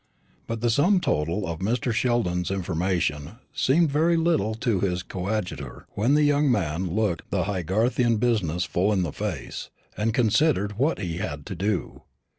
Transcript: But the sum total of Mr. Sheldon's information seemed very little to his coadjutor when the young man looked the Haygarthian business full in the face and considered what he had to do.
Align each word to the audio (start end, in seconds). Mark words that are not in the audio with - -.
But 0.47 0.61
the 0.61 0.71
sum 0.71 0.99
total 0.99 1.47
of 1.47 1.59
Mr. 1.59 1.93
Sheldon's 1.93 2.49
information 2.49 3.33
seemed 3.53 3.91
very 3.91 4.17
little 4.17 4.55
to 4.55 4.79
his 4.79 5.03
coadjutor 5.03 5.85
when 5.91 6.15
the 6.15 6.23
young 6.23 6.49
man 6.51 6.87
looked 6.89 7.29
the 7.29 7.43
Haygarthian 7.43 8.17
business 8.17 8.63
full 8.63 8.91
in 8.91 9.03
the 9.03 9.13
face 9.13 9.69
and 9.95 10.11
considered 10.11 10.79
what 10.79 10.97
he 10.97 11.17
had 11.17 11.45
to 11.45 11.53
do. 11.55 12.01